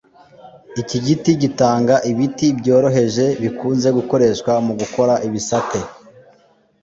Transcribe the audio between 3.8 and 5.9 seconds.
gukoreshwa mugukora ibisate